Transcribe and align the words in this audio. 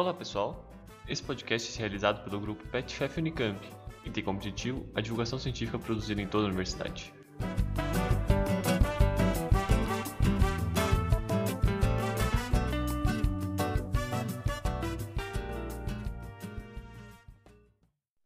Olá 0.00 0.14
pessoal, 0.14 0.64
esse 1.06 1.22
podcast 1.22 1.76
é 1.76 1.80
realizado 1.80 2.24
pelo 2.24 2.40
grupo 2.40 2.66
PetFef 2.68 3.20
Unicamp 3.20 3.60
e 4.02 4.10
tem 4.10 4.24
como 4.24 4.38
objetivo 4.38 4.88
a 4.94 5.00
divulgação 5.02 5.38
científica 5.38 5.78
produzida 5.78 6.22
em 6.22 6.26
toda 6.26 6.44
a 6.44 6.46
universidade. 6.46 7.12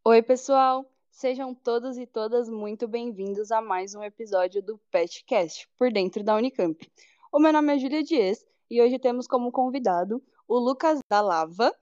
Oi, 0.04 0.22
pessoal! 0.22 0.88
Sejam 1.11 1.52
todos 1.52 1.98
e 1.98 2.06
todas 2.06 2.48
muito 2.48 2.86
bem-vindos 2.86 3.50
a 3.50 3.61
mais 3.61 3.96
um 3.96 4.04
episódio 4.04 4.62
do 4.62 4.79
PetCast, 4.93 5.68
por 5.77 5.91
dentro 5.91 6.22
da 6.22 6.36
Unicamp. 6.36 6.88
O 7.32 7.41
meu 7.41 7.52
nome 7.52 7.75
é 7.75 7.78
Júlia 7.80 8.05
Dias 8.05 8.47
e 8.70 8.80
hoje 8.80 8.97
temos 8.97 9.27
como 9.27 9.50
convidado 9.50 10.22
o 10.48 10.59
Lucas 10.59 10.98
da 11.11 11.21
Lava. 11.21 11.73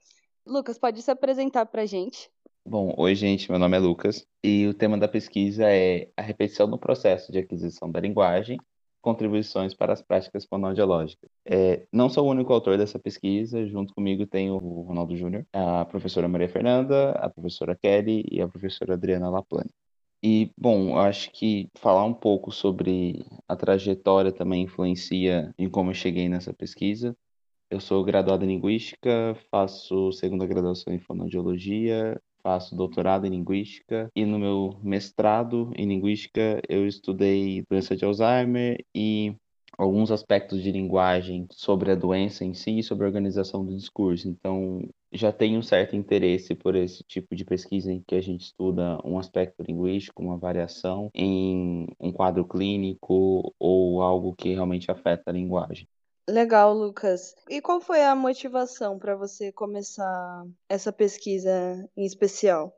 Lucas, 0.47 0.79
pode 0.79 1.02
se 1.02 1.11
apresentar 1.11 1.66
para 1.66 1.83
a 1.83 1.87
gente? 1.87 2.30
Bom, 2.65 2.95
oi, 2.97 3.15
gente. 3.15 3.51
Meu 3.51 3.59
nome 3.59 3.77
é 3.77 3.80
Lucas 3.80 4.27
e 4.43 4.66
o 4.66 4.75
tema 4.75 4.97
da 4.97 5.09
pesquisa 5.09 5.65
é 5.69 6.09
a 6.16 6.23
repetição 6.23 6.66
no 6.66 6.79
processo 6.79 7.33
de 7.33 7.38
aquisição 7.38 7.91
da 7.91 8.01
linguagem, 8.01 8.59
contribuições 9.01 9.75
para 9.75 9.93
as 9.93 10.01
práticas 10.01 10.45
fonoaudiológicas. 10.45 11.29
É, 11.45 11.87
não 11.93 12.09
sou 12.09 12.27
o 12.27 12.30
único 12.30 12.52
autor 12.52 12.79
dessa 12.79 12.98
pesquisa, 12.98 13.66
junto 13.66 13.93
comigo 13.93 14.27
tem 14.27 14.51
o 14.51 14.59
Ronaldo 14.59 15.16
Júnior, 15.16 15.45
a 15.52 15.85
professora 15.85 16.29
Maria 16.29 16.49
Fernanda, 16.49 17.10
a 17.13 17.29
professora 17.29 17.77
Kelly 17.77 18.24
e 18.30 18.41
a 18.41 18.49
professora 18.49 18.95
Adriana 18.95 19.29
Laplane. 19.29 19.71
E, 20.23 20.52
bom, 20.57 20.97
acho 20.97 21.33
que 21.33 21.69
falar 21.74 22.05
um 22.05 22.15
pouco 22.15 22.52
sobre 22.52 23.27
a 23.49 23.57
trajetória 23.57 24.30
também 24.30 24.63
influencia 24.63 25.52
em 25.59 25.69
como 25.69 25.91
eu 25.91 25.95
cheguei 25.95 26.29
nessa 26.29 26.55
pesquisa. 26.55 27.16
Eu 27.72 27.80
sou 27.80 28.04
graduado 28.04 28.45
em 28.45 28.48
Linguística, 28.48 29.34
faço 29.51 30.12
segunda 30.12 30.45
graduação 30.45 30.92
em 30.92 30.98
Fonoaudiologia, 30.98 32.20
faço 32.42 32.76
doutorado 32.76 33.26
em 33.26 33.30
Linguística 33.30 34.10
e 34.14 34.26
no 34.26 34.38
meu 34.38 34.79
mestrado 34.82 35.73
em 35.74 35.87
Linguística 35.88 36.60
eu 36.68 36.87
estudei 36.87 37.64
doença 37.70 37.96
de 37.96 38.04
Alzheimer 38.04 38.84
e 38.95 39.34
alguns 39.79 40.10
aspectos 40.10 40.62
de 40.62 40.70
linguagem 40.70 41.46
sobre 41.51 41.90
a 41.90 41.95
doença 41.95 42.45
em 42.45 42.52
si 42.52 42.80
e 42.80 42.82
sobre 42.82 43.06
a 43.06 43.09
organização 43.09 43.64
do 43.64 43.74
discurso. 43.74 44.29
Então, 44.29 44.86
já 45.10 45.32
tenho 45.32 45.59
um 45.59 45.62
certo 45.62 45.96
interesse 45.96 46.54
por 46.54 46.76
esse 46.76 47.02
tipo 47.04 47.34
de 47.34 47.42
pesquisa 47.42 47.90
em 47.90 48.02
que 48.07 48.14
a 48.14 48.20
gente 48.20 48.42
estuda 48.42 48.98
um 49.02 49.18
aspecto 49.18 49.62
linguístico, 49.66 50.23
uma 50.23 50.36
variação 50.36 51.10
em 51.14 51.86
um 51.98 52.12
quadro 52.12 52.45
clínico 52.46 53.54
ou 53.59 54.02
algo 54.02 54.34
que 54.34 54.52
realmente 54.52 54.90
afeta 54.90 55.30
a 55.30 55.32
linguagem. 55.32 55.88
Legal, 56.33 56.73
Lucas. 56.73 57.37
E 57.47 57.61
qual 57.61 57.79
foi 57.79 58.02
a 58.02 58.15
motivação 58.15 58.99
para 58.99 59.15
você 59.15 59.52
começar 59.52 60.47
essa 60.66 60.91
pesquisa 60.91 61.87
em 61.95 62.07
especial? 62.07 62.75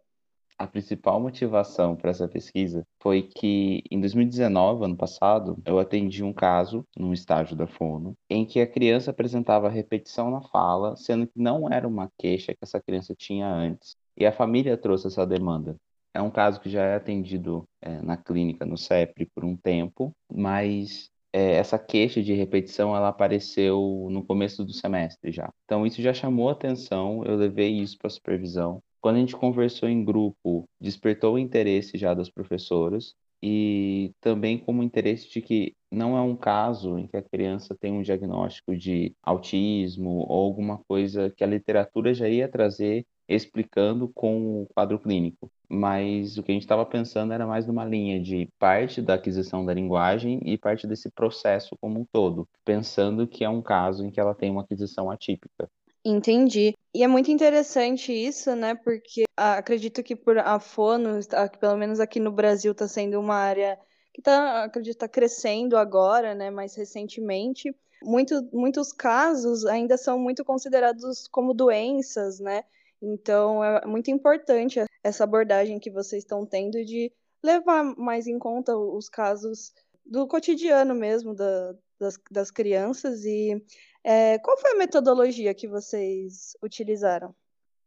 A 0.58 0.66
principal 0.66 1.20
motivação 1.20 1.94
para 1.94 2.10
essa 2.10 2.26
pesquisa 2.26 2.84
foi 3.00 3.22
que 3.22 3.84
em 3.88 4.00
2019, 4.00 4.86
ano 4.86 4.96
passado, 4.96 5.56
eu 5.64 5.78
atendi 5.78 6.24
um 6.24 6.32
caso 6.32 6.84
num 6.98 7.12
estágio 7.12 7.54
da 7.54 7.68
Fono 7.68 8.16
em 8.28 8.44
que 8.44 8.60
a 8.60 8.66
criança 8.66 9.12
apresentava 9.12 9.68
repetição 9.68 10.32
na 10.32 10.40
fala, 10.40 10.96
sendo 10.96 11.24
que 11.24 11.38
não 11.38 11.72
era 11.72 11.86
uma 11.86 12.10
queixa 12.18 12.54
que 12.54 12.58
essa 12.60 12.82
criança 12.82 13.14
tinha 13.16 13.46
antes. 13.46 13.96
E 14.16 14.26
a 14.26 14.32
família 14.32 14.76
trouxe 14.76 15.06
essa 15.06 15.24
demanda. 15.24 15.76
É 16.12 16.20
um 16.20 16.30
caso 16.30 16.60
que 16.60 16.68
já 16.68 16.82
é 16.82 16.96
atendido 16.96 17.68
é, 17.80 18.02
na 18.02 18.16
clínica, 18.16 18.66
no 18.66 18.76
CEPRE, 18.76 19.30
por 19.32 19.44
um 19.44 19.56
tempo, 19.56 20.12
mas 20.32 21.08
é, 21.34 21.54
essa 21.56 21.76
queixa 21.76 22.22
de 22.22 22.32
repetição 22.32 22.94
ela 22.96 23.08
apareceu 23.08 24.06
no 24.08 24.24
começo 24.24 24.64
do 24.64 24.72
semestre 24.72 25.32
já. 25.32 25.52
Então 25.64 25.84
isso 25.84 26.00
já 26.00 26.14
chamou 26.14 26.48
atenção, 26.48 27.24
eu 27.24 27.34
levei 27.34 27.70
isso 27.72 27.98
para 27.98 28.08
supervisão. 28.08 28.80
Quando 29.00 29.16
a 29.16 29.18
gente 29.18 29.34
conversou 29.36 29.88
em 29.88 30.04
grupo, 30.04 30.64
despertou 30.80 31.34
o 31.34 31.38
interesse 31.38 31.98
já 31.98 32.14
das 32.14 32.30
professoras 32.30 33.14
e 33.46 34.14
também 34.22 34.56
como 34.56 34.82
interesse 34.82 35.28
de 35.28 35.42
que 35.42 35.76
não 35.92 36.16
é 36.16 36.22
um 36.22 36.34
caso 36.34 36.98
em 36.98 37.06
que 37.06 37.16
a 37.16 37.22
criança 37.22 37.76
tem 37.78 37.92
um 37.92 38.00
diagnóstico 38.00 38.74
de 38.74 39.14
autismo 39.22 40.24
ou 40.26 40.46
alguma 40.46 40.78
coisa 40.88 41.30
que 41.30 41.44
a 41.44 41.46
literatura 41.46 42.14
já 42.14 42.26
ia 42.26 42.48
trazer 42.48 43.06
explicando 43.28 44.08
com 44.08 44.62
o 44.62 44.66
quadro 44.74 44.98
clínico 44.98 45.50
mas 45.68 46.38
o 46.38 46.42
que 46.42 46.52
a 46.52 46.54
gente 46.54 46.62
estava 46.62 46.86
pensando 46.86 47.32
era 47.32 47.46
mais 47.46 47.66
numa 47.66 47.84
linha 47.84 48.20
de 48.20 48.48
parte 48.58 49.02
da 49.02 49.14
aquisição 49.14 49.64
da 49.64 49.74
linguagem 49.74 50.40
e 50.44 50.56
parte 50.56 50.86
desse 50.86 51.10
processo 51.10 51.76
como 51.80 52.00
um 52.00 52.04
todo, 52.04 52.48
pensando 52.64 53.26
que 53.26 53.44
é 53.44 53.48
um 53.48 53.62
caso 53.62 54.04
em 54.04 54.10
que 54.10 54.20
ela 54.20 54.34
tem 54.34 54.50
uma 54.50 54.62
aquisição 54.62 55.10
atípica. 55.10 55.68
Entendi. 56.04 56.74
E 56.94 57.02
é 57.02 57.08
muito 57.08 57.30
interessante 57.30 58.12
isso, 58.12 58.54
né? 58.54 58.74
Porque 58.74 59.24
ah, 59.36 59.56
acredito 59.56 60.02
que 60.02 60.14
por 60.14 60.38
a 60.38 60.60
fono, 60.60 61.18
pelo 61.58 61.76
menos 61.76 61.98
aqui 61.98 62.20
no 62.20 62.30
Brasil, 62.30 62.72
está 62.72 62.86
sendo 62.86 63.18
uma 63.18 63.34
área 63.36 63.78
que 64.12 64.20
tá, 64.20 64.64
acredito, 64.64 64.92
está 64.92 65.08
crescendo 65.08 65.76
agora, 65.76 66.34
né? 66.34 66.50
Mais 66.50 66.74
recentemente. 66.74 67.74
Muito, 68.02 68.48
muitos 68.52 68.92
casos 68.92 69.64
ainda 69.64 69.96
são 69.96 70.18
muito 70.18 70.44
considerados 70.44 71.26
como 71.28 71.54
doenças, 71.54 72.38
né? 72.38 72.64
Então, 73.00 73.64
é 73.64 73.86
muito 73.86 74.10
importante 74.10 74.80
essa 75.02 75.24
abordagem 75.24 75.80
que 75.80 75.90
vocês 75.90 76.22
estão 76.22 76.44
tendo 76.44 76.84
de 76.84 77.10
levar 77.42 77.82
mais 77.96 78.26
em 78.26 78.38
conta 78.38 78.76
os 78.76 79.08
casos 79.08 79.72
do 80.04 80.26
cotidiano 80.26 80.94
mesmo 80.94 81.34
da, 81.34 81.74
das, 81.98 82.18
das 82.30 82.50
crianças. 82.50 83.24
E 83.24 83.62
é, 84.04 84.38
qual 84.38 84.58
foi 84.58 84.72
a 84.72 84.78
metodologia 84.78 85.54
que 85.54 85.66
vocês 85.66 86.56
utilizaram? 86.62 87.34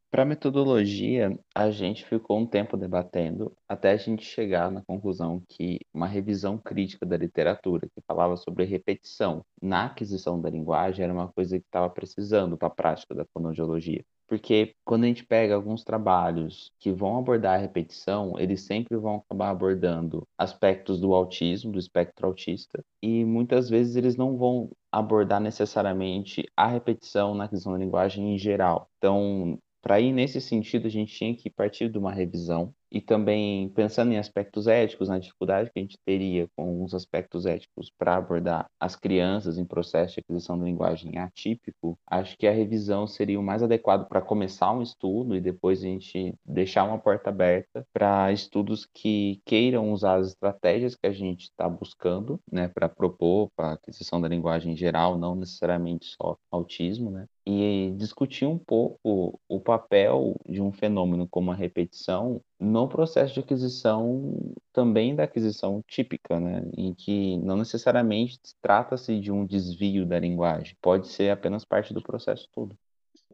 Para 0.10 0.24
a 0.24 0.26
metodologia, 0.26 1.38
a 1.54 1.70
gente 1.70 2.06
ficou 2.06 2.40
um 2.40 2.48
tempo 2.48 2.78
debatendo 2.78 3.54
até 3.68 3.92
a 3.92 3.98
gente 3.98 4.24
chegar 4.26 4.72
na 4.72 4.82
conclusão 4.82 5.44
que 5.50 5.80
uma 5.94 6.08
revisão 6.08 6.58
crítica 6.58 7.06
da 7.06 7.18
literatura 7.18 7.90
que 7.94 8.02
falava 8.08 8.38
sobre 8.38 8.64
repetição 8.64 9.46
na 9.62 9.86
aquisição 9.86 10.40
da 10.40 10.50
linguagem 10.50 11.04
era 11.04 11.14
uma 11.14 11.32
coisa 11.32 11.60
que 11.60 11.66
estava 11.66 11.90
precisando 11.90 12.58
para 12.58 12.70
a 12.70 12.72
prática 12.72 13.14
da 13.14 13.26
fonoaudiologia. 13.34 14.04
Porque 14.28 14.76
quando 14.84 15.06
a 15.06 15.08
gente 15.08 15.26
pega 15.26 15.56
alguns 15.56 15.84
trabalhos 15.84 16.72
que 16.80 16.92
vão 16.92 17.18
abordar 17.18 17.56
a 17.56 17.62
repetição, 17.62 18.38
eles 18.38 18.62
sempre 18.62 18.98
vão 18.98 19.18
acabar 19.18 19.50
abordando 19.50 20.28
aspectos 20.38 21.00
do 21.00 21.14
autismo, 21.14 21.72
do 21.72 21.80
espectro 21.80 22.28
autista, 22.28 22.84
e 23.02 23.24
muitas 23.24 23.70
vezes 23.70 23.96
eles 23.96 24.18
não 24.18 24.38
vão 24.38 24.70
abordar 24.92 25.40
necessariamente 25.40 26.46
a 26.56 26.68
repetição 26.68 27.34
na 27.36 27.46
aquisição 27.46 27.72
da 27.74 27.80
linguagem 27.80 28.34
em 28.34 28.38
geral. 28.38 28.90
Então, 28.98 29.58
para 29.82 30.00
ir 30.00 30.12
nesse 30.12 30.42
sentido, 30.42 30.88
a 30.88 30.90
gente 30.90 31.14
tinha 31.14 31.36
que 31.36 31.50
partir 31.50 31.90
de 31.90 31.98
uma 31.98 32.12
revisão. 32.12 32.74
E 32.90 33.02
também 33.02 33.68
pensando 33.70 34.14
em 34.14 34.18
aspectos 34.18 34.66
éticos, 34.66 35.10
na 35.10 35.20
dificuldade 35.20 35.70
que 35.70 35.78
a 35.78 35.82
gente 35.82 35.98
teria 36.06 36.48
com 36.56 36.64
alguns 36.64 36.94
aspectos 36.94 37.46
éticos 37.46 37.92
para 37.98 38.16
abordar 38.16 38.66
as 38.80 38.96
crianças 38.96 39.58
em 39.58 39.66
processo 39.66 40.16
de 40.16 40.20
aquisição 40.22 40.58
de 40.58 40.64
linguagem 40.64 41.18
atípico, 41.18 42.00
acho 42.08 42.38
que 42.38 42.48
a 42.48 42.52
revisão 42.52 43.06
seria 43.06 43.38
o 43.38 43.44
mais 43.44 43.62
adequado 43.62 44.08
para 44.08 44.22
começar 44.22 44.72
um 44.72 44.82
estudo 44.82 45.36
e 45.36 45.42
depois 45.42 45.80
a 45.80 45.88
gente 45.88 46.34
deixar 46.46 46.86
uma 46.86 46.98
porta 46.98 47.30
aberta 47.30 47.86
para 47.92 48.32
estudos 48.32 48.86
que 48.86 49.42
queiram 49.46 49.92
usar 49.92 50.16
as 50.16 50.30
estratégias 50.30 50.96
que 50.96 51.08
a 51.08 51.12
gente 51.12 51.44
está 51.44 51.68
buscando, 51.68 52.40
né, 52.50 52.70
para 52.70 52.88
propor 52.88 53.50
para 53.54 53.74
aquisição 53.74 54.22
da 54.22 54.30
linguagem 54.30 54.72
em 54.74 54.78
geral, 54.78 55.18
não 55.18 55.36
necessariamente 55.36 56.06
só 56.06 56.38
autismo, 56.50 57.12
né, 57.12 57.28
e 57.50 57.92
discutir 57.96 58.46
um 58.46 58.58
pouco 58.58 59.40
o 59.48 59.60
papel 59.62 60.36
de 60.46 60.62
um 60.62 60.70
fenômeno 60.70 61.26
como 61.26 61.50
a 61.50 61.56
repetição 61.56 62.42
no 62.60 62.90
processo 62.90 63.36
de 63.36 63.40
aquisição 63.40 64.54
também 64.74 65.16
da 65.16 65.24
aquisição 65.24 65.82
típica, 65.88 66.42
né, 66.42 66.70
em 66.76 66.94
que 66.94 67.38
não 67.38 67.56
necessariamente 67.56 68.38
trata-se 68.62 69.18
de 69.18 69.32
um 69.32 69.46
desvio 69.46 70.06
da 70.06 70.20
linguagem, 70.20 70.76
pode 70.82 71.08
ser 71.08 71.30
apenas 71.30 71.64
parte 71.64 71.94
do 71.94 72.04
processo 72.04 72.50
todo. 72.52 72.78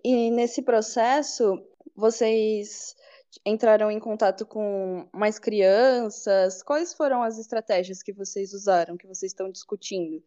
E 0.04 0.30
nesse 0.30 0.62
processo, 0.62 1.60
vocês 1.96 2.96
entraram 3.44 3.90
em 3.90 4.00
contato 4.00 4.46
com 4.46 5.08
mais 5.12 5.40
crianças? 5.40 6.62
Quais 6.62 6.94
foram 6.94 7.24
as 7.24 7.40
estratégias 7.40 8.04
que 8.04 8.14
vocês 8.14 8.54
usaram, 8.54 8.96
que 8.96 9.08
vocês 9.08 9.32
estão 9.32 9.50
discutindo? 9.50 10.22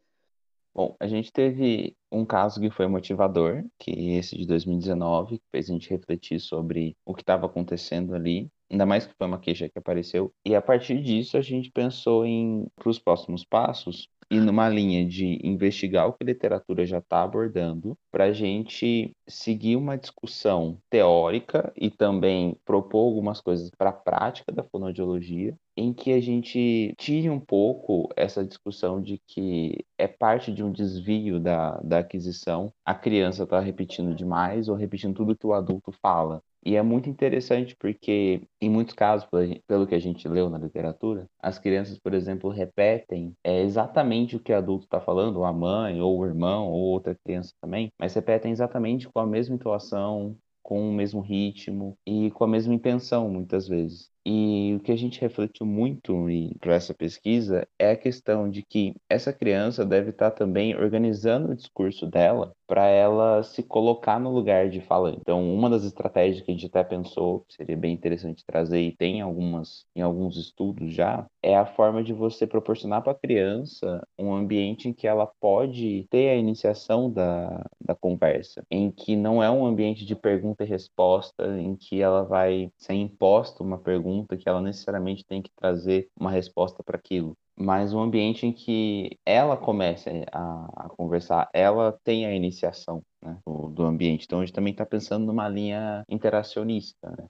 Bom, 0.76 0.94
a 1.00 1.06
gente 1.06 1.32
teve 1.32 1.96
um 2.12 2.22
caso 2.26 2.60
que 2.60 2.68
foi 2.68 2.86
motivador, 2.86 3.64
que 3.78 3.90
esse 4.10 4.36
de 4.36 4.46
2019, 4.46 5.38
que 5.38 5.44
fez 5.50 5.70
a 5.70 5.72
gente 5.72 5.88
refletir 5.88 6.38
sobre 6.38 6.94
o 7.02 7.14
que 7.14 7.22
estava 7.22 7.46
acontecendo 7.46 8.14
ali, 8.14 8.50
ainda 8.70 8.84
mais 8.84 9.06
que 9.06 9.14
foi 9.16 9.26
uma 9.26 9.40
queixa 9.40 9.70
que 9.70 9.78
apareceu. 9.78 10.30
E 10.44 10.54
a 10.54 10.60
partir 10.60 11.00
disso 11.02 11.38
a 11.38 11.40
gente 11.40 11.70
pensou 11.70 12.26
em, 12.26 12.66
para 12.76 12.90
os 12.90 12.98
próximos 12.98 13.42
passos, 13.42 14.06
ir 14.30 14.40
numa 14.40 14.68
linha 14.68 15.06
de 15.06 15.38
investigar 15.42 16.08
o 16.08 16.12
que 16.12 16.24
a 16.24 16.26
literatura 16.26 16.84
já 16.86 16.98
está 16.98 17.22
abordando, 17.22 17.96
para 18.10 18.24
a 18.24 18.32
gente 18.32 19.12
seguir 19.28 19.76
uma 19.76 19.96
discussão 19.96 20.78
teórica 20.90 21.72
e 21.76 21.90
também 21.90 22.56
propor 22.64 23.06
algumas 23.06 23.40
coisas 23.40 23.70
para 23.70 23.90
a 23.90 23.92
prática 23.92 24.52
da 24.52 24.64
fonoaudiologia, 24.64 25.54
em 25.76 25.92
que 25.92 26.12
a 26.12 26.20
gente 26.20 26.94
tire 26.98 27.28
um 27.28 27.38
pouco 27.38 28.08
essa 28.16 28.44
discussão 28.44 29.00
de 29.00 29.20
que 29.26 29.84
é 29.98 30.08
parte 30.08 30.52
de 30.52 30.62
um 30.64 30.72
desvio 30.72 31.38
da, 31.38 31.78
da 31.82 31.98
aquisição, 31.98 32.72
a 32.84 32.94
criança 32.94 33.44
está 33.44 33.60
repetindo 33.60 34.14
demais 34.14 34.68
ou 34.68 34.74
repetindo 34.76 35.14
tudo 35.14 35.36
que 35.36 35.46
o 35.46 35.52
adulto 35.52 35.92
fala. 35.92 36.42
E 36.66 36.74
é 36.74 36.82
muito 36.82 37.08
interessante 37.08 37.76
porque, 37.76 38.42
em 38.60 38.68
muitos 38.68 38.92
casos, 38.92 39.28
pelo 39.68 39.86
que 39.86 39.94
a 39.94 40.00
gente 40.00 40.26
leu 40.26 40.50
na 40.50 40.58
literatura, 40.58 41.30
as 41.38 41.60
crianças, 41.60 41.96
por 41.96 42.12
exemplo, 42.12 42.50
repetem 42.50 43.36
é, 43.44 43.62
exatamente 43.62 44.34
o 44.34 44.40
que 44.40 44.52
o 44.52 44.56
adulto 44.56 44.84
está 44.84 45.00
falando, 45.00 45.36
ou 45.36 45.44
a 45.44 45.52
mãe, 45.52 46.00
ou 46.00 46.18
o 46.18 46.26
irmão, 46.26 46.66
ou 46.68 46.80
outra 46.80 47.14
criança 47.14 47.54
também, 47.60 47.92
mas 47.96 48.14
repetem 48.14 48.50
exatamente 48.50 49.08
com 49.08 49.20
a 49.20 49.26
mesma 49.26 49.54
entoação, 49.54 50.36
com 50.60 50.90
o 50.90 50.92
mesmo 50.92 51.20
ritmo 51.20 51.96
e 52.04 52.32
com 52.32 52.42
a 52.42 52.48
mesma 52.48 52.74
intenção, 52.74 53.30
muitas 53.30 53.68
vezes. 53.68 54.10
E 54.28 54.74
o 54.74 54.80
que 54.80 54.90
a 54.90 54.96
gente 54.96 55.20
refletiu 55.20 55.64
muito 55.64 56.26
para 56.58 56.74
essa 56.74 56.92
pesquisa 56.92 57.64
é 57.78 57.92
a 57.92 57.96
questão 57.96 58.50
de 58.50 58.60
que 58.60 58.92
essa 59.08 59.32
criança 59.32 59.84
deve 59.84 60.10
estar 60.10 60.32
tá 60.32 60.36
também 60.36 60.74
organizando 60.74 61.52
o 61.52 61.54
discurso 61.54 62.08
dela 62.08 62.52
para 62.66 62.88
ela 62.88 63.44
se 63.44 63.62
colocar 63.62 64.18
no 64.18 64.32
lugar 64.32 64.68
de 64.68 64.80
falante. 64.80 65.18
Então, 65.20 65.54
uma 65.54 65.70
das 65.70 65.84
estratégias 65.84 66.44
que 66.44 66.50
a 66.50 66.54
gente 66.54 66.66
até 66.66 66.82
pensou 66.82 67.44
que 67.46 67.54
seria 67.54 67.76
bem 67.76 67.94
interessante 67.94 68.44
trazer 68.44 68.80
e 68.80 68.96
tem 68.96 69.20
algumas 69.20 69.86
em 69.94 70.02
alguns 70.02 70.36
estudos 70.36 70.92
já 70.92 71.24
é 71.40 71.56
a 71.56 71.64
forma 71.64 72.02
de 72.02 72.12
você 72.12 72.48
proporcionar 72.48 73.02
para 73.02 73.12
a 73.12 73.18
criança 73.18 74.04
um 74.18 74.34
ambiente 74.34 74.88
em 74.88 74.92
que 74.92 75.06
ela 75.06 75.30
pode 75.40 76.04
ter 76.10 76.30
a 76.30 76.34
iniciação 76.34 77.08
da, 77.08 77.64
da 77.80 77.94
conversa, 77.94 78.64
em 78.68 78.90
que 78.90 79.14
não 79.14 79.40
é 79.40 79.48
um 79.48 79.64
ambiente 79.64 80.04
de 80.04 80.16
pergunta 80.16 80.64
e 80.64 80.66
resposta, 80.66 81.46
em 81.60 81.76
que 81.76 82.02
ela 82.02 82.24
vai 82.24 82.72
ser 82.76 82.94
imposta 82.94 83.62
uma 83.62 83.78
pergunta 83.78 84.15
pergunta 84.16 84.36
que 84.36 84.48
ela 84.48 84.60
necessariamente 84.60 85.24
tem 85.24 85.42
que 85.42 85.50
trazer 85.54 86.08
uma 86.18 86.30
resposta 86.30 86.82
para 86.82 86.96
aquilo, 86.96 87.36
mas 87.54 87.92
um 87.92 88.00
ambiente 88.00 88.46
em 88.46 88.52
que 88.52 89.18
ela 89.24 89.56
comece 89.56 90.24
a, 90.32 90.84
a 90.86 90.88
conversar, 90.88 91.48
ela 91.52 91.98
tem 92.04 92.26
a 92.26 92.34
iniciação 92.34 93.02
né, 93.22 93.38
do, 93.46 93.68
do, 93.68 93.84
ambiente. 93.84 94.24
Então 94.24 94.40
a 94.40 94.44
gente 94.44 94.54
também 94.54 94.72
está 94.72 94.86
pensando 94.86 95.26
numa 95.26 95.48
linha 95.48 96.04
interacionista. 96.08 97.10
Né? 97.10 97.26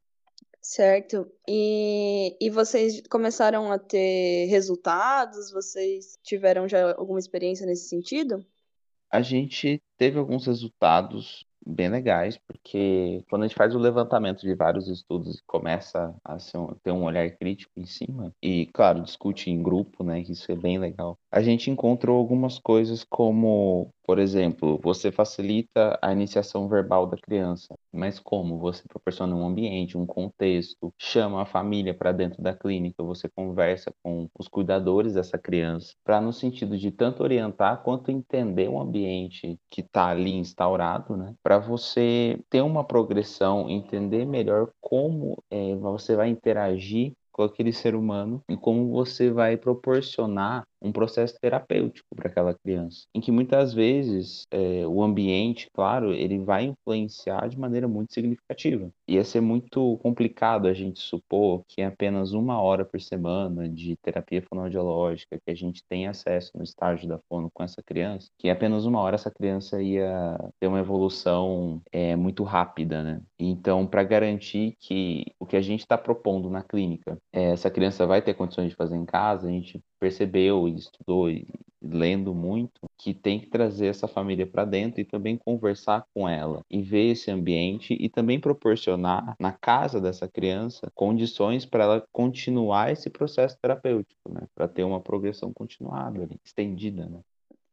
Certo. 0.61 1.31
E, 1.49 2.37
e 2.41 2.51
vocês 2.51 3.03
começaram 3.09 3.71
a 3.71 3.79
ter 3.79 4.47
resultados? 4.47 5.51
Vocês 5.53 6.19
tiveram 6.23 6.69
já 6.69 6.93
alguma 6.93 7.19
experiência 7.19 7.67
nesse 7.67 7.89
sentido? 7.89 8.45
A 9.11 9.23
gente 9.23 9.81
teve 9.97 10.19
alguns 10.19 10.47
resultados 10.47 11.46
bem 11.67 11.89
legais, 11.89 12.39
porque 12.39 13.25
quando 13.29 13.43
a 13.43 13.47
gente 13.49 13.57
faz 13.57 13.75
o 13.75 13.79
levantamento 13.79 14.43
de 14.43 14.55
vários 14.55 14.89
estudos 14.89 15.39
e 15.39 15.43
começa 15.47 16.15
a 16.25 16.37
ter 16.83 16.93
um 16.93 17.05
olhar 17.05 17.29
crítico 17.33 17.73
em 17.77 17.87
cima, 17.87 18.33
e 18.43 18.67
claro, 18.67 19.03
discute 19.03 19.51
em 19.51 19.63
grupo, 19.63 20.05
né, 20.05 20.21
isso 20.21 20.51
é 20.51 20.57
bem 20.57 20.79
legal, 20.79 21.19
a 21.37 21.43
gente 21.43 21.71
encontrou 21.71 22.17
algumas 22.17 22.59
coisas 22.59 23.05
como, 23.05 23.91
por 24.07 24.19
exemplo, 24.19 24.81
você 24.83 25.13
facilita 25.13 25.99
a 26.01 26.11
iniciação 26.11 26.67
verbal 26.67 27.07
da 27.07 27.19
criança, 27.19 27.75
mas 27.93 28.19
como? 28.19 28.59
Você 28.59 28.85
proporciona 28.89 29.37
um 29.37 29.47
ambiente, 29.47 29.99
um 29.99 30.07
contexto, 30.07 30.91
chama 30.99 31.43
a 31.43 31.45
família 31.45 31.93
para 31.93 32.11
dentro 32.11 32.43
da 32.43 32.55
clínica, 32.55 33.05
você 33.05 33.29
conversa 33.29 33.93
com 34.03 34.27
os 34.39 34.49
cuidadores 34.49 35.13
dessa 35.13 35.37
criança, 35.37 35.93
para 36.03 36.23
no 36.23 36.33
sentido 36.33 36.79
de 36.79 36.91
tanto 36.91 37.23
orientar 37.23 37.83
quanto 37.83 38.11
entender 38.11 38.71
o 38.71 38.81
ambiente 38.81 39.59
que 39.69 39.83
está 39.83 40.07
ali 40.07 40.33
instaurado, 40.33 41.19
né, 41.19 41.35
para 41.43 41.59
você 41.59 42.41
ter 42.49 42.63
uma 42.63 42.83
progressão, 42.83 43.69
entender 43.69 44.25
melhor 44.25 44.71
como 44.81 45.37
é, 45.51 45.75
você 45.75 46.17
vai 46.17 46.31
interagir 46.31 47.13
com 47.37 47.43
aquele 47.43 47.71
ser 47.71 47.95
humano 47.95 48.43
e 48.49 48.57
como 48.57 48.91
você 48.91 49.31
vai 49.31 49.59
proporcionar 49.59 50.65
um 50.87 50.93
processo 50.93 51.35
terapêutico 51.41 52.15
para 52.15 52.29
aquela 52.29 52.55
criança, 52.55 53.07
em 53.15 53.21
que 53.21 53.33
muitas 53.33 53.75
vezes 53.75 54.47
é, 54.51 54.87
o 54.87 55.03
ambiente, 55.03 55.69
claro, 55.73 56.13
ele 56.13 56.39
vai 56.39 56.65
influenciar 56.65 57.49
de 57.49 57.59
maneira 57.59 57.89
muito 57.89 58.13
significativa. 58.13 58.91
Ia 59.09 59.25
ser 59.25 59.41
muito 59.41 59.99
complicado 59.99 60.67
a 60.67 60.73
gente 60.73 61.01
supor 61.01 61.63
que 61.69 61.83
apenas 61.83 62.33
uma 62.33 62.61
hora 62.61 62.85
por 62.85 63.01
semana 63.01 63.69
de 63.69 63.97
terapia 64.03 64.43
fonoaudiológica 64.43 65.39
que 65.45 65.51
a 65.51 65.55
gente 65.55 65.83
tem 65.89 66.07
acesso 66.07 66.53
no 66.55 66.63
estágio 66.63 67.09
da 67.09 67.19
fono 67.29 67.51
com 67.53 67.63
essa 67.63 67.83
criança, 67.83 68.29
que 68.39 68.49
apenas 68.49 68.85
uma 68.85 69.01
hora 69.01 69.17
essa 69.17 69.31
criança 69.31 69.83
ia 69.83 70.39
ter 70.61 70.67
uma 70.67 70.81
evolução 70.81 71.81
é, 71.93 72.17
muito 72.17 72.43
rápida, 72.43 73.03
né? 73.03 73.21
Então, 73.39 73.87
para 73.87 74.03
garantir 74.03 74.77
que 74.81 75.25
o 75.39 75.47
que 75.47 75.57
a 75.57 75.61
gente 75.61 75.81
está 75.81 75.99
propondo 75.99 76.49
na 76.51 76.63
clínica, 76.63 77.19
é, 77.33 77.53
essa 77.53 77.71
criança 77.71 78.07
vai 78.07 78.23
ter 78.23 78.35
condições 78.35 78.71
de 78.71 78.77
fazer 78.77 78.97
em 78.97 79.05
casa, 79.05 79.49
a 79.49 79.51
gente 79.51 79.81
percebeu 79.99 80.69
estudou 80.79 81.31
e 81.31 81.47
lendo 81.83 82.35
muito 82.35 82.89
que 82.97 83.15
tem 83.15 83.39
que 83.39 83.47
trazer 83.47 83.87
essa 83.87 84.09
família 84.09 84.47
para 84.47 84.65
dentro 84.65 85.01
e 85.01 85.05
também 85.05 85.37
conversar 85.37 86.07
com 86.13 86.29
ela 86.29 86.63
e 86.71 86.83
ver 86.83 87.13
esse 87.13 87.31
ambiente 87.31 87.97
e 87.99 88.09
também 88.09 88.41
proporcionar 88.41 89.37
na 89.39 89.53
casa 89.53 90.01
dessa 90.01 90.27
criança 90.27 90.91
condições 90.95 91.65
para 91.65 91.85
ela 91.85 92.07
continuar 92.13 92.93
esse 92.93 93.11
processo 93.11 93.57
terapêutico, 93.61 94.33
né? 94.33 94.43
Para 94.55 94.69
ter 94.69 94.85
uma 94.85 95.01
progressão 95.01 95.53
continuada, 95.53 96.29
estendida, 96.45 97.07
né? 97.07 97.21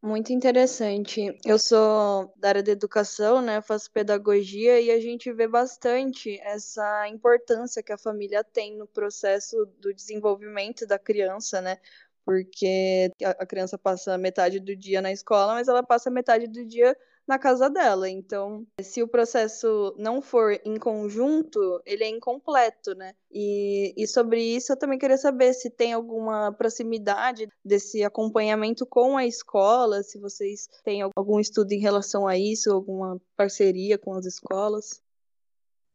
Muito 0.03 0.33
interessante. 0.33 1.33
Eu 1.45 1.57
sou 1.57 2.29
da 2.35 2.49
área 2.49 2.61
da 2.61 2.73
educação, 2.73 3.41
né? 3.41 3.61
Faço 3.61 3.89
pedagogia 3.89 4.81
e 4.81 4.91
a 4.91 4.99
gente 4.99 5.31
vê 5.31 5.47
bastante 5.47 6.37
essa 6.41 7.07
importância 7.07 7.81
que 7.81 7.93
a 7.93 7.97
família 7.97 8.43
tem 8.43 8.75
no 8.75 8.85
processo 8.85 9.65
do 9.79 9.93
desenvolvimento 9.93 10.85
da 10.85 10.99
criança, 10.99 11.61
né? 11.61 11.77
Porque 12.25 13.11
a 13.23 13.45
criança 13.45 13.77
passa 13.77 14.17
metade 14.17 14.59
do 14.59 14.75
dia 14.75 15.01
na 15.01 15.11
escola, 15.11 15.53
mas 15.53 15.67
ela 15.67 15.83
passa 15.83 16.09
metade 16.09 16.47
do 16.47 16.65
dia 16.65 16.95
na 17.27 17.39
casa 17.39 17.69
dela. 17.69 18.09
Então, 18.09 18.65
se 18.81 19.01
o 19.01 19.07
processo 19.07 19.95
não 19.97 20.21
for 20.21 20.59
em 20.65 20.77
conjunto, 20.77 21.81
ele 21.85 22.03
é 22.03 22.09
incompleto, 22.09 22.93
né? 22.95 23.13
E, 23.31 23.93
e 23.97 24.07
sobre 24.07 24.41
isso 24.41 24.73
eu 24.73 24.77
também 24.77 24.99
queria 24.99 25.17
saber 25.17 25.53
se 25.53 25.69
tem 25.69 25.93
alguma 25.93 26.51
proximidade 26.51 27.47
desse 27.63 28.03
acompanhamento 28.03 28.85
com 28.85 29.17
a 29.17 29.25
escola, 29.25 30.03
se 30.03 30.19
vocês 30.19 30.67
têm 30.83 31.01
algum 31.01 31.39
estudo 31.39 31.71
em 31.71 31.79
relação 31.79 32.27
a 32.27 32.37
isso, 32.37 32.71
alguma 32.71 33.19
parceria 33.35 33.97
com 33.97 34.13
as 34.13 34.25
escolas. 34.25 35.01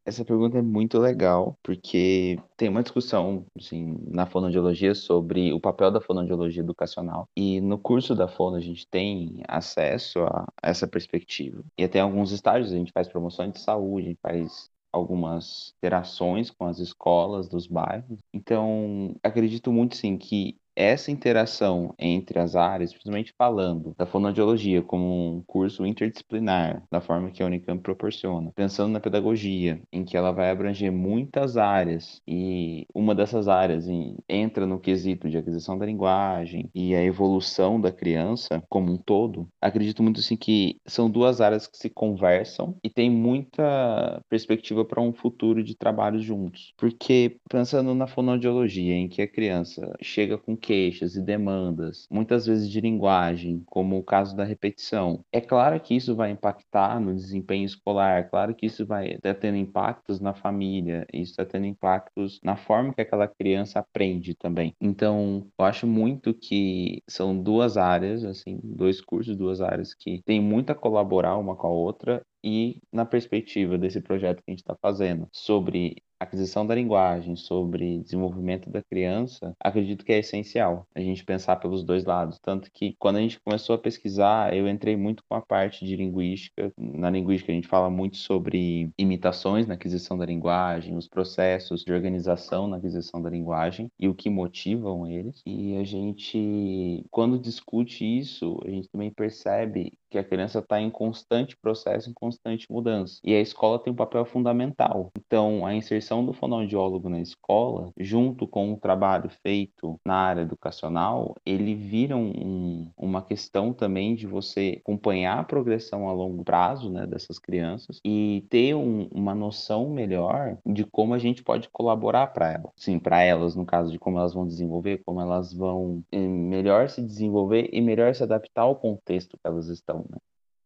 Essa 0.05 0.25
pergunta 0.25 0.57
é 0.57 0.61
muito 0.61 0.97
legal, 0.97 1.57
porque 1.61 2.39
tem 2.57 2.69
uma 2.69 2.81
discussão 2.81 3.45
assim, 3.57 3.97
na 4.07 4.25
fonoaudiologia 4.25 4.95
sobre 4.95 5.53
o 5.53 5.59
papel 5.59 5.91
da 5.91 6.01
fonoaudiologia 6.01 6.61
educacional. 6.63 7.27
E 7.35 7.61
no 7.61 7.77
curso 7.77 8.15
da 8.15 8.27
fono 8.27 8.55
a 8.55 8.61
gente 8.61 8.87
tem 8.87 9.43
acesso 9.47 10.19
a 10.19 10.47
essa 10.63 10.87
perspectiva. 10.87 11.63
E 11.77 11.83
até 11.83 11.99
alguns 11.99 12.31
estágios 12.31 12.71
a 12.71 12.75
gente 12.75 12.91
faz 12.91 13.07
promoções 13.07 13.53
de 13.53 13.59
saúde, 13.59 14.07
a 14.07 14.09
gente 14.09 14.21
faz 14.21 14.69
algumas 14.91 15.73
interações 15.77 16.49
com 16.49 16.65
as 16.65 16.79
escolas 16.79 17.47
dos 17.47 17.67
bairros. 17.67 18.19
Então, 18.33 19.15
acredito 19.23 19.71
muito 19.71 19.95
sim 19.95 20.17
que 20.17 20.57
essa 20.75 21.11
interação 21.11 21.93
entre 21.97 22.39
as 22.39 22.55
áreas, 22.55 22.91
principalmente 22.91 23.33
falando 23.37 23.93
da 23.97 24.05
fonoaudiologia 24.05 24.81
como 24.81 25.37
um 25.37 25.43
curso 25.45 25.85
interdisciplinar, 25.85 26.83
da 26.91 27.01
forma 27.01 27.31
que 27.31 27.43
a 27.43 27.45
Unicamp 27.45 27.81
proporciona, 27.81 28.51
pensando 28.55 28.91
na 28.91 28.99
pedagogia, 28.99 29.81
em 29.91 30.03
que 30.03 30.15
ela 30.15 30.31
vai 30.31 30.49
abranger 30.49 30.91
muitas 30.91 31.57
áreas 31.57 32.21
e 32.27 32.85
uma 32.93 33.13
dessas 33.13 33.47
áreas 33.47 33.87
entra 34.27 34.65
no 34.65 34.79
quesito 34.79 35.29
de 35.29 35.37
aquisição 35.37 35.77
da 35.77 35.85
linguagem 35.85 36.69
e 36.73 36.95
a 36.95 37.03
evolução 37.03 37.79
da 37.79 37.91
criança 37.91 38.63
como 38.69 38.91
um 38.91 38.97
todo, 38.97 39.47
acredito 39.61 40.03
muito 40.03 40.19
assim 40.19 40.37
que 40.37 40.79
são 40.85 41.09
duas 41.09 41.41
áreas 41.41 41.67
que 41.67 41.77
se 41.77 41.89
conversam 41.89 42.75
e 42.83 42.89
tem 42.89 43.09
muita 43.09 44.21
perspectiva 44.29 44.85
para 44.85 45.01
um 45.01 45.13
futuro 45.13 45.63
de 45.63 45.75
trabalho 45.75 46.19
juntos. 46.19 46.73
Porque 46.77 47.37
pensando 47.49 47.93
na 47.93 48.07
fonoaudiologia, 48.07 48.93
em 48.93 49.07
que 49.07 49.21
a 49.21 49.27
criança 49.27 49.95
chega 50.01 50.37
com 50.37 50.55
queixas 50.69 51.15
e 51.15 51.21
demandas, 51.23 52.07
muitas 52.11 52.45
vezes 52.45 52.69
de 52.69 52.79
linguagem, 52.79 53.63
como 53.65 53.97
o 53.97 54.03
caso 54.03 54.35
da 54.35 54.43
repetição. 54.43 55.25
É 55.31 55.41
claro 55.41 55.79
que 55.79 55.95
isso 55.95 56.15
vai 56.15 56.29
impactar 56.29 56.99
no 56.99 57.15
desempenho 57.15 57.65
escolar, 57.65 58.19
é 58.19 58.23
claro 58.23 58.53
que 58.53 58.67
isso 58.67 58.85
vai 58.85 59.13
estar 59.13 59.33
tendo 59.33 59.57
impactos 59.57 60.19
na 60.19 60.31
família, 60.31 61.07
isso 61.11 61.31
está 61.31 61.43
tendo 61.43 61.65
impactos 61.65 62.39
na 62.43 62.55
forma 62.55 62.93
que 62.93 63.01
aquela 63.01 63.27
criança 63.27 63.79
aprende 63.79 64.35
também. 64.35 64.75
Então, 64.79 65.47
eu 65.57 65.65
acho 65.65 65.87
muito 65.87 66.35
que 66.35 67.01
são 67.07 67.35
duas 67.41 67.75
áreas, 67.75 68.23
assim, 68.23 68.59
dois 68.63 69.01
cursos, 69.01 69.35
duas 69.35 69.61
áreas 69.61 69.95
que 69.95 70.21
têm 70.23 70.39
muito 70.39 70.69
a 70.69 70.75
colaborar 70.75 71.35
uma 71.37 71.55
com 71.55 71.65
a 71.65 71.71
outra 71.71 72.21
E 72.43 72.81
na 72.91 73.05
perspectiva 73.05 73.77
desse 73.77 74.01
projeto 74.01 74.37
que 74.37 74.49
a 74.49 74.51
gente 74.51 74.61
está 74.61 74.75
fazendo 74.81 75.27
sobre 75.31 76.03
aquisição 76.19 76.67
da 76.67 76.75
linguagem, 76.75 77.35
sobre 77.35 77.99
desenvolvimento 77.99 78.69
da 78.69 78.83
criança, 78.83 79.55
acredito 79.59 80.03
que 80.03 80.11
é 80.11 80.19
essencial 80.19 80.85
a 80.93 80.99
gente 80.99 81.23
pensar 81.23 81.55
pelos 81.55 81.83
dois 81.83 82.03
lados. 82.03 82.37
Tanto 82.39 82.69
que 82.71 82.95
quando 82.99 83.15
a 83.15 83.21
gente 83.21 83.39
começou 83.39 83.75
a 83.75 83.79
pesquisar, 83.79 84.53
eu 84.53 84.67
entrei 84.67 84.97
muito 84.97 85.23
com 85.27 85.35
a 85.35 85.41
parte 85.41 85.85
de 85.85 85.95
linguística. 85.95 86.71
Na 86.77 87.09
linguística, 87.09 87.51
a 87.51 87.55
gente 87.55 87.67
fala 87.67 87.89
muito 87.89 88.17
sobre 88.17 88.89
imitações 88.97 89.65
na 89.65 89.75
aquisição 89.75 90.17
da 90.17 90.25
linguagem, 90.25 90.97
os 90.97 91.07
processos 91.07 91.83
de 91.83 91.93
organização 91.93 92.67
na 92.67 92.77
aquisição 92.77 93.21
da 93.21 93.29
linguagem 93.29 93.89
e 93.97 94.07
o 94.07 94.15
que 94.15 94.29
motivam 94.29 95.07
eles. 95.07 95.41
E 95.45 95.77
a 95.77 95.83
gente, 95.83 97.05
quando 97.09 97.39
discute 97.39 98.03
isso, 98.03 98.59
a 98.65 98.69
gente 98.69 98.89
também 98.89 99.11
percebe 99.11 99.93
que 100.09 100.17
a 100.17 100.23
criança 100.23 100.59
está 100.59 100.79
em 100.81 100.89
constante 100.89 101.57
processo, 101.57 102.09
em 102.09 102.13
constante 102.13 102.65
mudança. 102.69 103.19
E 103.23 103.33
a 103.33 103.41
escola 103.41 103.79
tem 103.79 103.93
um 103.93 103.95
papel 103.95 104.25
fundamental. 104.25 105.11
Então, 105.17 105.65
a 105.65 105.73
inserção 105.73 106.25
do 106.25 106.33
fonoaudiólogo 106.33 107.09
na 107.09 107.19
escola, 107.19 107.91
junto 107.97 108.47
com 108.47 108.73
o 108.73 108.77
trabalho 108.77 109.29
feito 109.43 109.99
na 110.05 110.15
área 110.15 110.41
educacional, 110.41 111.35
ele 111.45 111.75
vira 111.75 112.15
um, 112.15 112.89
uma 112.97 113.21
questão 113.21 113.73
também 113.73 114.15
de 114.15 114.25
você 114.25 114.79
acompanhar 114.81 115.39
a 115.39 115.43
progressão 115.43 116.07
a 116.07 116.13
longo 116.13 116.43
prazo 116.43 116.89
né, 116.89 117.05
dessas 117.05 117.37
crianças 117.37 117.99
e 118.05 118.45
ter 118.49 118.75
um, 118.75 119.07
uma 119.11 119.35
noção 119.35 119.89
melhor 119.89 120.57
de 120.65 120.83
como 120.83 121.13
a 121.13 121.19
gente 121.19 121.43
pode 121.43 121.69
colaborar 121.69 122.27
para 122.27 122.51
elas. 122.51 122.71
Sim, 122.75 122.99
para 122.99 123.21
elas, 123.21 123.55
no 123.55 123.65
caso 123.65 123.91
de 123.91 123.99
como 123.99 124.17
elas 124.17 124.33
vão 124.33 124.47
desenvolver, 124.47 125.01
como 125.05 125.21
elas 125.21 125.53
vão 125.53 126.03
eh, 126.11 126.17
melhor 126.17 126.89
se 126.89 127.01
desenvolver 127.01 127.69
e 127.71 127.81
melhor 127.81 128.13
se 128.15 128.23
adaptar 128.23 128.63
ao 128.63 128.75
contexto 128.75 129.37
que 129.37 129.47
elas 129.47 129.67
estão 129.67 129.98
né? 130.09 130.17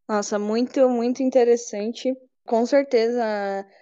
Nossa, 0.07 0.37
muito, 0.37 0.89
muito 0.89 1.23
interessante. 1.23 2.13
Com 2.45 2.65
certeza 2.65 3.23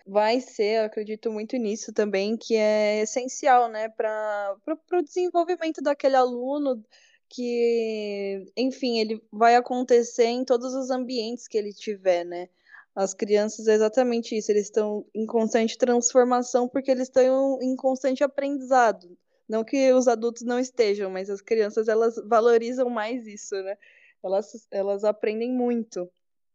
vai 0.05 0.39
ser, 0.39 0.81
eu 0.81 0.85
acredito 0.85 1.31
muito 1.31 1.57
nisso 1.57 1.91
também, 1.91 2.37
que 2.37 2.55
é 2.55 3.01
essencial, 3.01 3.67
né, 3.67 3.89
para 3.89 4.55
o 4.93 5.01
desenvolvimento 5.01 5.81
daquele 5.81 6.15
aluno, 6.15 6.83
que, 7.27 8.45
enfim, 8.55 8.99
ele 8.99 9.21
vai 9.31 9.55
acontecer 9.55 10.25
em 10.25 10.45
todos 10.45 10.75
os 10.75 10.91
ambientes 10.91 11.47
que 11.47 11.57
ele 11.57 11.73
tiver, 11.73 12.23
né? 12.23 12.49
As 12.93 13.13
crianças 13.13 13.67
é 13.67 13.73
exatamente 13.73 14.37
isso, 14.37 14.51
eles 14.51 14.65
estão 14.65 15.05
em 15.15 15.25
constante 15.25 15.77
transformação 15.77 16.67
porque 16.67 16.91
eles 16.91 17.07
estão 17.07 17.57
em 17.61 17.75
constante 17.75 18.23
aprendizado. 18.23 19.17
Não 19.47 19.63
que 19.63 19.91
os 19.93 20.07
adultos 20.07 20.43
não 20.43 20.59
estejam, 20.59 21.09
mas 21.09 21.29
as 21.29 21.41
crianças 21.41 21.87
elas 21.87 22.15
valorizam 22.25 22.89
mais 22.89 23.25
isso, 23.25 23.55
né? 23.63 23.77
Elas, 24.23 24.67
elas 24.71 25.03
aprendem 25.03 25.51
muito. 25.51 26.09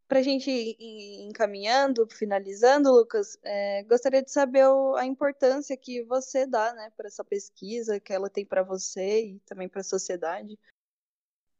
Para 0.07 0.19
a 0.19 0.23
gente 0.23 0.49
ir 0.49 1.27
encaminhando, 1.27 2.07
finalizando, 2.09 2.89
Lucas, 2.89 3.37
é, 3.43 3.83
gostaria 3.83 4.23
de 4.23 4.31
saber 4.31 4.65
o, 4.65 4.95
a 4.95 5.05
importância 5.05 5.75
que 5.75 6.01
você 6.03 6.47
dá 6.47 6.73
né, 6.73 6.89
para 6.95 7.07
essa 7.07 7.25
pesquisa, 7.25 7.99
que 7.99 8.13
ela 8.13 8.29
tem 8.29 8.45
para 8.45 8.63
você 8.63 9.25
e 9.25 9.39
também 9.39 9.67
para 9.67 9.81
a 9.81 9.83
sociedade. 9.83 10.57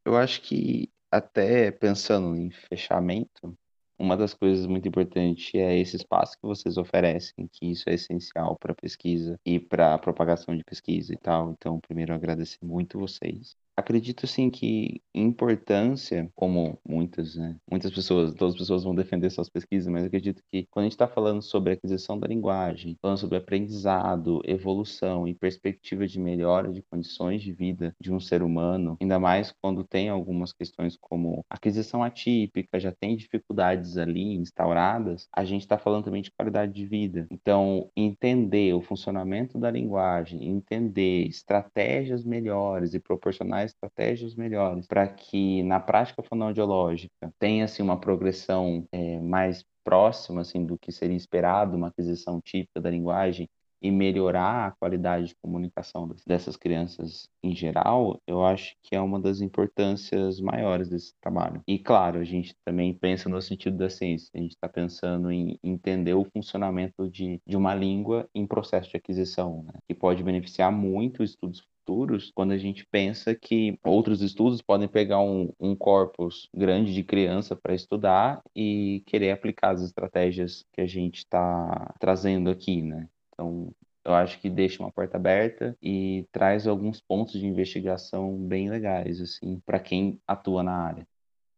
Eu 0.05 0.15
acho 0.15 0.41
que, 0.41 0.89
até 1.11 1.71
pensando 1.71 2.37
em 2.37 2.49
fechamento, 2.49 3.57
uma 3.99 4.15
das 4.15 4.33
coisas 4.33 4.65
muito 4.65 4.87
importantes 4.87 5.53
é 5.55 5.77
esse 5.77 5.97
espaço 5.97 6.37
que 6.37 6.47
vocês 6.47 6.77
oferecem, 6.77 7.49
que 7.51 7.69
isso 7.71 7.89
é 7.89 7.95
essencial 7.95 8.55
para 8.57 8.73
pesquisa 8.73 9.37
e 9.45 9.59
para 9.59 9.97
propagação 9.97 10.55
de 10.55 10.63
pesquisa 10.63 11.13
e 11.13 11.17
tal. 11.17 11.51
Então, 11.51 11.81
primeiro, 11.81 12.13
agradecer 12.13 12.63
muito 12.63 12.97
vocês 12.97 13.57
acredito 13.77 14.25
assim 14.25 14.49
que 14.49 15.01
importância, 15.13 16.29
como 16.35 16.79
muitas, 16.87 17.35
né, 17.35 17.55
muitas 17.69 17.91
pessoas, 17.91 18.33
todas 18.33 18.55
as 18.55 18.59
pessoas 18.59 18.83
vão 18.83 18.95
defender 18.95 19.29
suas 19.29 19.49
pesquisas, 19.49 19.87
mas 19.87 20.03
acredito 20.03 20.41
que 20.51 20.65
quando 20.71 20.83
a 20.83 20.85
gente 20.85 20.93
está 20.93 21.07
falando 21.07 21.43
sobre 21.43 21.73
aquisição 21.73 22.19
da 22.19 22.27
linguagem, 22.27 22.97
falando 22.99 23.19
sobre 23.19 23.37
aprendizado, 23.37 24.41
evolução 24.45 25.27
e 25.27 25.35
perspectiva 25.35 26.07
de 26.07 26.19
melhora 26.19 26.71
de 26.73 26.81
condições 26.81 27.43
de 27.43 27.53
vida 27.53 27.93
de 28.01 28.11
um 28.11 28.19
ser 28.19 28.41
humano, 28.41 28.97
ainda 28.99 29.19
mais 29.19 29.53
quando 29.61 29.83
tem 29.83 30.09
algumas 30.09 30.51
questões 30.51 30.97
como 30.99 31.45
aquisição 31.47 32.03
atípica, 32.03 32.79
já 32.79 32.91
tem 32.91 33.15
dificuldades 33.15 33.95
ali 33.97 34.35
instauradas, 34.35 35.27
a 35.31 35.45
gente 35.45 35.61
está 35.61 35.77
falando 35.77 36.05
também 36.05 36.21
de 36.23 36.31
qualidade 36.31 36.73
de 36.73 36.85
vida. 36.85 37.27
Então, 37.29 37.89
entender 37.95 38.73
o 38.73 38.81
funcionamento 38.81 39.59
da 39.59 39.69
linguagem, 39.69 40.47
entender 40.47 41.27
estratégias 41.27 42.23
melhores 42.23 42.93
e 42.93 42.99
proporcionar 42.99 43.66
estratégias 43.71 44.35
melhores 44.35 44.87
para 44.87 45.07
que 45.07 45.63
na 45.63 45.79
prática 45.79 46.23
fonoaudiológica 46.23 47.31
tenha 47.39 47.65
assim, 47.65 47.83
uma 47.83 47.99
progressão 47.99 48.87
é, 48.91 49.19
mais 49.19 49.63
próxima 49.83 50.41
assim, 50.41 50.65
do 50.65 50.77
que 50.77 50.91
seria 50.91 51.15
esperado, 51.15 51.77
uma 51.77 51.87
aquisição 51.87 52.41
típica 52.41 52.81
da 52.81 52.89
linguagem 52.89 53.47
e 53.81 53.91
melhorar 53.91 54.67
a 54.67 54.71
qualidade 54.71 55.27
de 55.27 55.35
comunicação 55.35 56.09
dessas 56.25 56.55
crianças 56.55 57.29
em 57.43 57.55
geral, 57.55 58.19
eu 58.27 58.43
acho 58.43 58.75
que 58.81 58.95
é 58.95 59.01
uma 59.01 59.19
das 59.19 59.39
importâncias 59.39 60.39
maiores 60.39 60.89
desse 60.89 61.13
trabalho. 61.21 61.61
E 61.67 61.77
claro, 61.77 62.19
a 62.19 62.23
gente 62.23 62.55
também 62.65 62.93
pensa 62.93 63.29
no 63.29 63.41
sentido 63.41 63.77
da 63.77 63.89
ciência, 63.89 64.29
a 64.33 64.39
gente 64.39 64.51
está 64.51 64.67
pensando 64.67 65.31
em 65.31 65.59
entender 65.63 66.13
o 66.13 66.25
funcionamento 66.25 67.09
de, 67.09 67.39
de 67.45 67.55
uma 67.55 67.75
língua 67.75 68.27
em 68.33 68.47
processo 68.47 68.89
de 68.89 68.97
aquisição, 68.97 69.63
né? 69.63 69.73
que 69.87 69.93
pode 69.93 70.23
beneficiar 70.23 70.71
muito 70.71 71.23
estudos 71.23 71.63
futuros 71.87 72.31
quando 72.35 72.51
a 72.51 72.57
gente 72.57 72.85
pensa 72.85 73.33
que 73.33 73.79
outros 73.83 74.21
estudos 74.21 74.61
podem 74.61 74.89
pegar 74.89 75.21
um, 75.21 75.53
um 75.57 75.73
corpus 75.73 76.49
grande 76.53 76.93
de 76.93 77.03
criança 77.03 77.55
para 77.55 77.73
estudar 77.73 78.41
e 78.53 79.01
querer 79.07 79.31
aplicar 79.31 79.73
as 79.73 79.81
estratégias 79.81 80.65
que 80.73 80.81
a 80.81 80.85
gente 80.85 81.19
está 81.19 81.95
trazendo 81.97 82.49
aqui, 82.49 82.81
né? 82.81 83.07
Então, 83.33 83.71
eu 84.03 84.13
acho 84.13 84.39
que 84.39 84.49
deixa 84.49 84.83
uma 84.83 84.91
porta 84.91 85.15
aberta 85.15 85.77
e 85.81 86.25
traz 86.31 86.67
alguns 86.67 86.99
pontos 86.99 87.39
de 87.39 87.47
investigação 87.47 88.37
bem 88.37 88.69
legais, 88.69 89.21
assim, 89.21 89.61
para 89.65 89.79
quem 89.79 90.19
atua 90.27 90.63
na 90.63 90.75
área. 90.75 91.07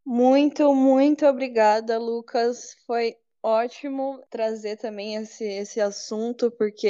Muito, 0.04 0.72
muito 0.74 1.26
obrigada, 1.26 1.98
Lucas. 1.98 2.76
Foi 2.86 3.16
ótimo 3.42 4.22
trazer 4.30 4.76
também 4.76 5.16
esse, 5.16 5.44
esse 5.44 5.80
assunto, 5.80 6.50
porque 6.50 6.88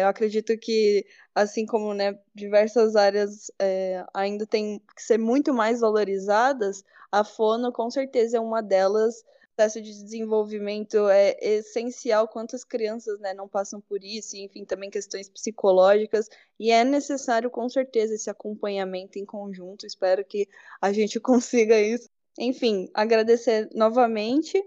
eu 0.00 0.08
acredito 0.08 0.56
que, 0.58 1.06
assim 1.34 1.64
como 1.64 1.94
né, 1.94 2.18
diversas 2.34 2.96
áreas 2.96 3.50
é, 3.58 4.04
ainda 4.12 4.46
tem 4.46 4.80
que 4.94 5.02
ser 5.02 5.18
muito 5.18 5.54
mais 5.54 5.80
valorizadas, 5.80 6.84
a 7.10 7.22
fono 7.22 7.72
com 7.72 7.90
certeza 7.90 8.38
é 8.38 8.40
uma 8.40 8.62
delas. 8.62 9.20
O 9.52 9.54
processo 9.54 9.82
de 9.82 9.92
desenvolvimento 9.92 11.08
é 11.10 11.36
essencial, 11.40 12.26
quantas 12.26 12.64
crianças 12.64 13.20
né, 13.20 13.34
não 13.34 13.46
passam 13.46 13.80
por 13.82 14.02
isso, 14.02 14.34
enfim, 14.34 14.64
também 14.64 14.90
questões 14.90 15.28
psicológicas, 15.28 16.28
e 16.58 16.72
é 16.72 16.82
necessário 16.82 17.50
com 17.50 17.68
certeza 17.68 18.14
esse 18.14 18.30
acompanhamento 18.30 19.18
em 19.18 19.26
conjunto. 19.26 19.86
Espero 19.86 20.24
que 20.24 20.48
a 20.80 20.90
gente 20.90 21.20
consiga 21.20 21.78
isso. 21.78 22.08
Enfim, 22.38 22.88
agradecer 22.94 23.68
novamente. 23.74 24.58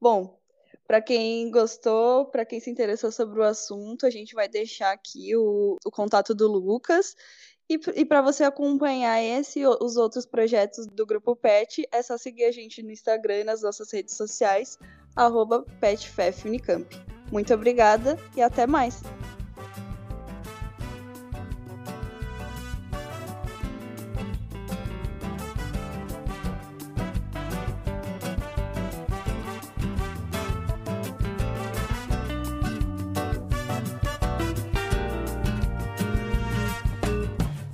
Bom, 0.00 0.39
para 0.90 1.00
quem 1.00 1.48
gostou, 1.52 2.26
para 2.26 2.44
quem 2.44 2.58
se 2.58 2.68
interessou 2.68 3.12
sobre 3.12 3.38
o 3.38 3.44
assunto, 3.44 4.04
a 4.04 4.10
gente 4.10 4.34
vai 4.34 4.48
deixar 4.48 4.90
aqui 4.90 5.36
o, 5.36 5.76
o 5.84 5.88
contato 5.88 6.34
do 6.34 6.48
Lucas. 6.48 7.14
E, 7.70 7.78
e 7.94 8.04
para 8.04 8.20
você 8.20 8.42
acompanhar 8.42 9.22
esse 9.22 9.60
e 9.60 9.66
os 9.68 9.96
outros 9.96 10.26
projetos 10.26 10.88
do 10.88 11.06
Grupo 11.06 11.36
PET, 11.36 11.86
é 11.92 12.02
só 12.02 12.18
seguir 12.18 12.42
a 12.42 12.50
gente 12.50 12.82
no 12.82 12.90
Instagram 12.90 13.38
e 13.38 13.44
nas 13.44 13.62
nossas 13.62 13.92
redes 13.92 14.16
sociais, 14.16 14.76
arroba 15.14 15.64
PetFefUnicamp. 15.80 16.84
Muito 17.30 17.54
obrigada 17.54 18.18
e 18.36 18.42
até 18.42 18.66
mais! 18.66 19.00